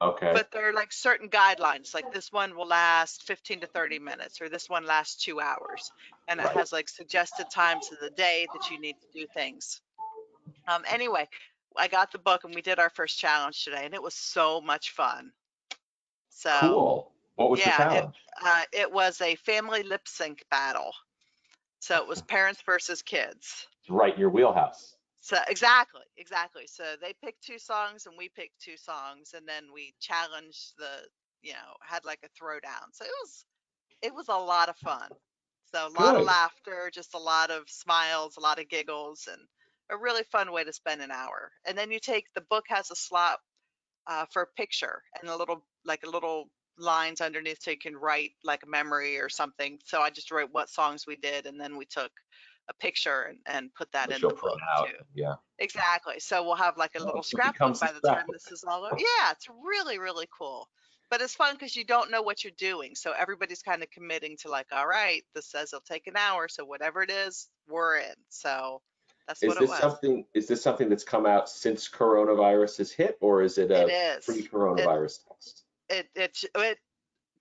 Okay. 0.00 0.32
But 0.32 0.52
there 0.52 0.68
are 0.68 0.72
like 0.72 0.92
certain 0.92 1.28
guidelines, 1.28 1.94
like 1.94 2.12
this 2.12 2.30
one 2.30 2.54
will 2.54 2.66
last 2.68 3.24
15 3.24 3.60
to 3.62 3.66
30 3.66 3.98
minutes, 3.98 4.40
or 4.40 4.48
this 4.48 4.70
one 4.70 4.86
lasts 4.86 5.22
two 5.24 5.40
hours, 5.40 5.90
and 6.28 6.38
it 6.38 6.44
Right. 6.46 6.56
has 6.58 6.72
like 6.72 6.88
suggested 6.88 7.50
times 7.50 7.90
of 7.90 7.98
the 7.98 8.10
day 8.10 8.46
that 8.52 8.70
you 8.70 8.78
need 8.80 8.94
to 9.00 9.08
do 9.20 9.26
things. 9.34 9.80
Um, 10.68 10.84
anyway, 10.88 11.28
I 11.76 11.88
got 11.88 12.12
the 12.12 12.18
book 12.18 12.44
and 12.44 12.54
we 12.54 12.62
did 12.62 12.78
our 12.78 12.90
first 12.90 13.18
challenge 13.18 13.64
today, 13.64 13.84
and 13.84 13.94
it 13.94 14.02
was 14.02 14.14
so 14.14 14.60
much 14.60 14.90
fun. 14.90 15.32
So 16.30 16.50
cool. 16.50 17.12
What 17.36 17.50
was 17.50 17.60
yeah, 17.60 17.76
the 17.76 17.82
it- 17.90 18.04
challenge? 18.04 18.16
uh, 18.44 18.62
it 18.72 18.90
was 18.92 19.20
a 19.20 19.34
family 19.36 19.82
lip 19.82 20.08
sync 20.08 20.44
battle. 20.50 20.92
So 21.80 21.96
it 21.96 22.06
was 22.08 22.22
parents 22.28 22.62
versus 22.62 23.02
kids. 23.02 23.66
It's 23.80 23.90
right 23.90 24.14
in 24.14 24.20
your 24.20 24.30
wheelhouse. 24.30 24.96
So 25.20 25.38
exactly, 25.48 26.02
exactly. 26.16 26.66
So 26.66 26.96
they 27.00 27.14
picked 27.24 27.42
two 27.42 27.58
songs 27.58 28.06
and 28.06 28.16
we 28.18 28.28
picked 28.28 28.60
two 28.60 28.76
songs, 28.76 29.34
and 29.34 29.46
then 29.48 29.64
we 29.72 29.94
challenged 30.00 30.74
the, 30.78 31.08
you 31.42 31.52
know, 31.52 31.76
had 31.80 32.04
like 32.04 32.20
a 32.24 32.28
throwdown. 32.42 32.92
So 32.92 33.04
it 33.04 33.12
was, 33.22 33.44
it 34.02 34.14
was 34.14 34.28
a 34.28 34.32
lot 34.36 34.68
of 34.68 34.76
fun. 34.76 35.10
So 35.72 35.86
a 35.86 35.90
lot 35.90 36.14
Good. 36.14 36.20
of 36.20 36.24
laughter, 36.24 36.90
just 36.92 37.14
a 37.14 37.18
lot 37.18 37.50
of 37.50 37.68
smiles, 37.68 38.36
a 38.36 38.40
lot 38.40 38.58
of 38.58 38.68
giggles, 38.68 39.28
and 39.30 39.40
a 39.92 39.98
really 39.98 40.24
fun 40.32 40.52
way 40.52 40.64
to 40.64 40.72
spend 40.72 41.02
an 41.02 41.10
hour. 41.10 41.52
And 41.66 41.76
then 41.76 41.90
you 41.92 42.00
take 42.00 42.26
the 42.34 42.40
book 42.50 42.64
has 42.68 42.90
a 42.90 42.96
slot 42.96 43.38
uh, 44.06 44.26
for 44.32 44.42
a 44.42 44.46
picture 44.56 45.02
and 45.20 45.30
a 45.30 45.36
little 45.36 45.64
like 45.84 46.02
a 46.04 46.10
little 46.10 46.50
lines 46.78 47.20
underneath 47.20 47.62
so 47.62 47.70
you 47.70 47.78
can 47.78 47.96
write 47.96 48.32
like 48.44 48.62
a 48.64 48.68
memory 48.68 49.18
or 49.18 49.28
something. 49.28 49.78
So 49.84 50.00
I 50.00 50.10
just 50.10 50.30
wrote 50.30 50.50
what 50.52 50.70
songs 50.70 51.06
we 51.06 51.16
did, 51.16 51.46
and 51.46 51.60
then 51.60 51.76
we 51.76 51.84
took 51.84 52.10
a 52.68 52.74
picture 52.74 53.22
and, 53.22 53.38
and 53.46 53.74
put 53.74 53.90
that 53.92 54.08
Which 54.08 54.16
in 54.16 54.28
the 54.28 54.34
book 54.34 54.58
out. 54.76 54.86
too. 54.86 54.94
Yeah. 55.14 55.34
Exactly. 55.58 56.18
So 56.18 56.42
we'll 56.44 56.56
have 56.56 56.76
like 56.76 56.94
a 56.96 57.00
Oh, 57.00 57.06
little 57.06 57.22
scrapbook 57.22 57.78
by 57.80 57.92
the 57.92 58.00
time 58.00 58.26
this 58.32 58.50
is 58.50 58.64
all 58.64 58.84
over. 58.84 58.96
Yeah, 58.98 59.32
it's 59.32 59.48
really, 59.48 59.98
really 59.98 60.26
cool. 60.36 60.68
But 61.10 61.20
it's 61.20 61.34
fun 61.34 61.54
because 61.54 61.76
you 61.76 61.84
don't 61.84 62.10
know 62.10 62.22
what 62.22 62.42
you're 62.42 62.52
doing. 62.56 62.94
So 62.94 63.12
everybody's 63.12 63.62
kind 63.62 63.82
of 63.82 63.90
committing 63.90 64.36
to 64.38 64.48
like, 64.48 64.66
all 64.72 64.86
right, 64.86 65.22
this 65.34 65.46
says 65.50 65.72
it'll 65.72 65.82
take 65.82 66.06
an 66.06 66.16
hour. 66.16 66.48
So 66.48 66.64
whatever 66.64 67.02
it 67.02 67.10
is, 67.10 67.48
we're 67.68 67.98
in. 67.98 68.14
So 68.30 68.80
that's 69.26 69.42
Is 69.42 69.48
what 69.48 69.56
it 69.56 69.60
this 69.60 69.70
was. 69.70 69.78
something, 69.80 70.26
is 70.34 70.46
this 70.46 70.62
something 70.62 70.88
that's 70.88 71.04
come 71.04 71.26
out 71.26 71.48
since 71.48 71.88
coronavirus 71.88 72.78
has 72.78 72.90
hit 72.90 73.16
or 73.20 73.42
is 73.42 73.58
it 73.58 73.70
It 73.70 73.88
a 73.88 74.16
is. 74.18 74.24
pre-coronavirus 74.24 75.18
text? 75.28 75.64
It, 75.88 76.08
it, 76.14 76.38
it, 76.56 76.78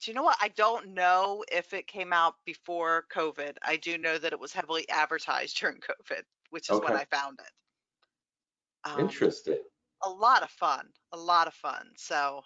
do 0.01 0.11
you 0.11 0.15
know 0.15 0.23
what? 0.23 0.37
I 0.41 0.49
don't 0.49 0.93
know 0.93 1.43
if 1.51 1.73
it 1.73 1.87
came 1.87 2.11
out 2.13 2.35
before 2.45 3.05
COVID. 3.13 3.57
I 3.63 3.77
do 3.77 3.97
know 3.97 4.17
that 4.17 4.33
it 4.33 4.39
was 4.39 4.51
heavily 4.53 4.87
advertised 4.89 5.57
during 5.59 5.77
COVID, 5.77 6.21
which 6.49 6.69
is 6.69 6.79
when 6.79 6.93
I 6.93 7.05
found 7.05 7.39
it. 7.39 8.89
Um, 8.89 8.99
Interesting. 8.99 9.59
a 10.03 10.09
lot 10.09 10.41
of 10.43 10.49
fun, 10.49 10.87
a 11.13 11.17
lot 11.17 11.47
of 11.47 11.53
fun. 11.53 11.89
So, 11.97 12.41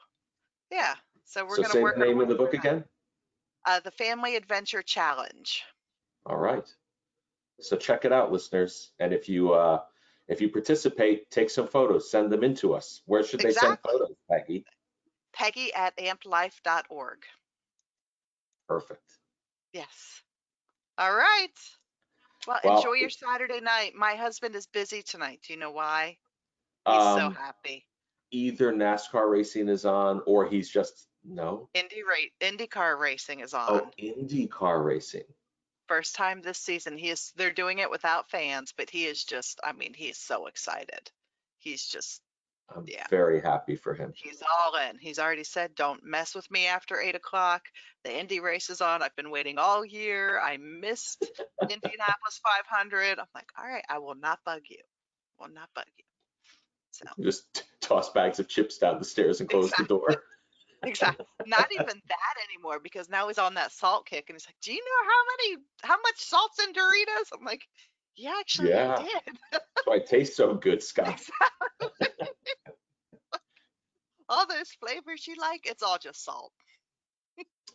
yeah. 0.72 0.96
So 1.24 1.46
we're 1.46 1.56
So 1.56 1.62
gonna 1.64 1.74
say 1.74 1.82
work 1.84 1.98
the 1.98 2.06
name 2.06 2.20
of 2.22 2.28
the 2.28 2.36
book 2.36 2.54
again? 2.54 2.84
Uh, 3.66 3.80
the 3.80 3.92
Family 3.92 4.36
Adventure 4.36 4.82
Challenge. 4.84 5.64
All 6.26 6.38
right. 6.38 6.68
So 7.62 7.78
check 7.78 8.06
it 8.06 8.12
out, 8.12 8.32
listeners. 8.32 8.92
And 9.00 9.14
if 9.14 9.30
you 9.30 9.54
uh, 9.54 9.82
if 10.28 10.42
you 10.42 10.50
participate, 10.50 11.30
take 11.32 11.50
some 11.50 11.68
photos, 11.68 12.10
send 12.12 12.32
them 12.32 12.44
in 12.44 12.56
to 12.56 12.74
us. 12.74 13.02
Where 13.06 13.24
should 13.24 13.40
they 13.40 13.52
send 13.52 13.78
photos, 13.80 14.16
Peggy? 14.30 14.66
Peggy 15.34 15.74
at 15.74 15.96
ampedlife.org. 15.98 17.20
Perfect. 18.68 19.02
Yes. 19.74 20.22
All 20.98 21.14
right. 21.16 21.48
Well, 22.48 22.60
Well, 22.64 22.78
enjoy 22.78 22.94
your 22.94 23.10
Saturday 23.10 23.60
night. 23.60 23.94
My 23.96 24.16
husband 24.16 24.56
is 24.56 24.66
busy 24.68 25.02
tonight. 25.02 25.42
Do 25.46 25.54
you 25.54 25.60
know 25.60 25.72
why? 25.72 26.18
He's 26.88 26.96
so 26.96 27.28
Um, 27.28 27.34
happy. 27.36 27.86
either 28.32 28.72
NASCAR 28.72 29.30
racing 29.30 29.68
is 29.70 29.86
on, 29.86 30.22
or 30.26 30.46
he's 30.48 30.70
just 30.70 31.08
no. 31.24 31.70
Indy 31.74 32.04
rate 32.04 32.34
IndyCar 32.40 33.00
racing 33.00 33.40
is 33.40 33.54
on. 33.54 33.68
Oh, 33.70 33.92
IndyCar 34.00 34.84
racing. 34.86 35.24
First 35.88 36.16
time 36.16 36.42
this 36.42 36.58
season. 36.58 36.98
He 36.98 37.10
is 37.10 37.32
they're 37.36 37.52
doing 37.52 37.80
it 37.80 37.92
without 37.92 38.30
fans, 38.32 38.74
but 38.76 38.90
he 38.90 39.06
is 39.06 39.24
just 39.24 39.60
I 39.64 39.74
mean, 39.74 39.94
he's 39.94 40.18
so 40.18 40.48
excited. 40.48 41.12
He's 41.60 41.86
just 41.86 42.22
I'm 42.76 42.86
Yeah. 42.88 43.06
very 43.12 43.40
happy 43.42 43.76
for 43.76 43.94
him. 43.94 44.12
he's 44.16 44.42
all 44.42 44.76
in. 44.90 44.98
He's 44.98 45.20
already 45.20 45.44
said, 45.44 45.76
Don't 45.76 46.04
mess 46.04 46.34
with 46.34 46.50
me 46.50 46.66
after 46.66 47.00
eight 47.00 47.14
o'clock. 47.16 47.62
The 48.04 48.18
Indy 48.18 48.40
race 48.40 48.70
is 48.72 48.82
on. 48.82 49.04
I've 49.04 49.16
been 49.16 49.30
waiting 49.30 49.60
all 49.60 49.86
year. 49.86 50.40
I 50.40 50.58
missed 50.58 51.30
Indianapolis 51.62 52.42
500. 52.44 53.20
I'm 53.20 53.26
like, 53.36 53.50
All 53.60 53.66
right, 53.68 53.84
I 53.88 54.00
will 54.00 54.16
not 54.16 54.40
bug 54.44 54.62
you. 54.68 54.80
Will 55.40 55.50
not 55.50 55.70
bug 55.76 55.86
you. 55.98 56.04
So, 56.92 57.06
Just 57.22 57.64
toss 57.82 58.10
bags 58.12 58.40
of 58.40 58.48
chips 58.48 58.80
down 58.80 58.98
the 58.98 59.06
stairs 59.06 59.42
and 59.42 59.50
close 59.50 59.66
Exactly. 59.66 59.84
the 59.84 59.88
door. 59.90 60.24
Exactly. 60.86 61.26
Not 61.46 61.68
even 61.74 61.86
that 61.86 62.36
anymore 62.50 62.80
because 62.80 63.10
now 63.10 63.28
he's 63.28 63.38
on 63.38 63.54
that 63.56 63.72
salt 63.72 64.06
kick 64.06 64.26
and 64.30 64.36
he's 64.36 64.48
like, 64.48 64.56
Do 64.62 64.74
you 64.74 64.80
know 64.80 65.10
how 65.10 65.22
many, 65.38 65.58
how 65.84 66.02
much 66.02 66.18
salt's 66.18 66.60
in 66.64 66.74
Doritos? 66.74 67.38
I'm 67.38 67.46
like, 67.46 67.64
Yeah, 68.16 68.36
actually, 68.40 68.70
Yeah. 68.70 68.96
I 68.98 69.04
did. 69.04 69.40
That's 69.52 69.66
why 69.86 69.96
it 69.98 70.08
tastes 70.08 70.38
so 70.38 70.54
good, 70.56 70.82
Scott. 70.92 71.22
all 74.30 74.48
those 74.48 74.72
flavors 74.80 75.28
you 75.28 75.36
like, 75.40 75.66
it's 75.66 75.84
all 75.84 75.98
just 75.98 76.24
salt. 76.24 76.52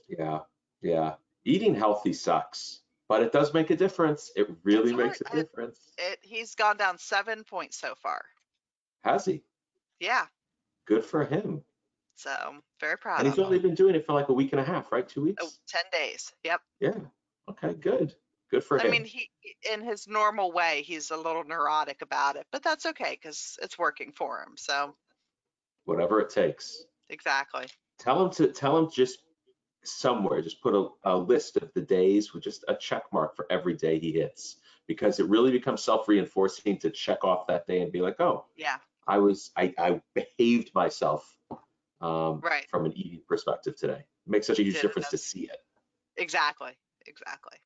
Yeah, 0.09 0.41
yeah. 0.83 1.15
Eating 1.45 1.75
healthy 1.75 2.13
sucks, 2.13 2.81
but 3.09 3.23
it 3.23 3.33
does 3.33 3.55
make 3.55 3.71
a 3.71 3.77
difference. 3.77 4.31
It 4.37 4.49
really 4.65 4.95
makes 4.95 5.21
a 5.21 5.37
difference. 5.37 5.79
It, 5.99 6.19
he's 6.23 6.55
gone 6.55 6.77
down 6.77 6.99
seven 6.99 7.45
points 7.45 7.79
so 7.79 7.95
far. 8.03 8.23
Has 9.05 9.25
he? 9.25 9.43
Yeah. 10.01 10.27
Good 10.87 11.05
for 11.05 11.25
him. 11.25 11.63
So 12.21 12.57
very 12.81 12.99
proud 12.99 13.21
And 13.21 13.29
he's 13.29 13.39
only 13.39 13.59
been 13.59 13.75
doing 13.75 13.95
it 13.95 14.05
for 14.05 14.13
like 14.13 14.29
a 14.29 14.33
week 14.33 14.53
and 14.53 14.61
a 14.61 14.65
half, 14.65 14.93
right? 14.93 15.09
Two 15.09 15.23
oh, 15.23 15.25
weeks? 15.25 15.43
Oh, 15.43 15.51
10 15.69 15.83
days. 15.91 16.31
Yep. 16.45 16.61
Yeah. 16.81 16.99
Okay, 17.49 17.73
good. 17.73 18.15
Good 18.51 18.63
for 18.63 18.79
I 18.79 18.85
him. 18.85 18.89
I 18.89 18.91
mean, 18.91 19.05
he 19.05 19.31
in 19.73 19.81
his 19.81 20.07
normal 20.07 20.53
way, 20.53 20.83
he's 20.85 21.11
a 21.11 21.17
little 21.17 21.45
neurotic 21.45 22.03
about 22.03 22.37
it, 22.37 22.47
but 22.53 22.63
that's 22.63 22.85
okay 22.85 23.13
because 23.13 23.59
it's 23.63 23.79
working 23.79 24.13
for 24.13 24.41
him. 24.41 24.55
So 24.57 24.95
Whatever 25.87 26.21
it 26.21 26.29
takes. 26.31 26.85
exactly. 27.09 27.67
Tell 27.99 28.25
him 28.25 28.31
to 28.33 28.49
tell 28.49 28.77
him 28.77 28.91
just 28.93 29.21
somewhere, 29.83 30.43
just 30.43 30.63
put 30.63 30.75
a, 30.75 30.89
a 31.05 31.17
list 31.17 31.57
of 31.57 31.73
the 31.75 31.81
days 31.81 32.35
with 32.35 32.43
just 32.43 32.65
a 32.69 32.75
check 32.75 33.05
mark 33.13 33.35
for 33.35 33.47
every 33.51 33.75
day 33.75 33.99
he 33.99 34.13
hits. 34.13 34.57
Because 34.87 35.21
it 35.21 35.29
really 35.29 35.53
becomes 35.53 35.83
self-reinforcing 35.85 36.79
to 36.81 36.91
check 36.91 37.25
off 37.25 37.47
that 37.47 37.67
day 37.67 37.81
and 37.81 37.93
be 37.93 38.03
like, 38.03 38.21
oh, 38.21 38.45
Yeah. 38.57 38.77
I 39.07 39.19
was 39.19 39.53
I, 39.57 39.73
I 39.79 40.03
behaved 40.15 40.75
myself 40.75 41.37
um, 42.01 42.41
Right. 42.41 42.67
from 42.71 42.87
an 42.87 42.93
eating 42.97 43.21
perspective 43.29 43.77
today. 43.77 44.05
It 44.27 44.31
makes 44.31 44.47
such 44.47 44.59
a 44.59 44.63
huge 44.63 44.75
Did 44.75 44.83
difference 44.83 45.09
to 45.11 45.19
see 45.19 45.41
it. 45.41 45.59
Exactly. 46.17 46.73
Exactly. 47.07 47.59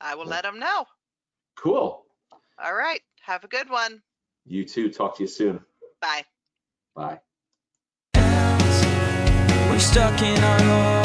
I 0.00 0.14
will 0.14 0.24
Yeah. 0.24 0.30
let 0.30 0.42
them 0.42 0.58
know. 0.58 0.86
Cool. 1.56 2.06
All 2.58 2.74
right. 2.74 3.02
Have 3.22 3.44
a 3.44 3.48
good 3.48 3.68
one. 3.70 4.02
You 4.44 4.64
too. 4.64 4.90
Talk 4.90 5.16
to 5.16 5.22
you 5.22 5.28
soon. 5.28 5.64
Bye. 6.00 6.24
Bye. 6.94 7.20
We're 9.70 9.78
stuck 9.78 10.20
in 10.22 10.42
our 10.42 10.62
home. 10.62 10.99